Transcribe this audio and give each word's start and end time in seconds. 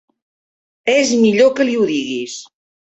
És 0.95 1.13
millor 1.21 1.55
que 1.61 1.69
li 1.71 1.81
ho 1.83 1.89
diguis. 1.95 2.45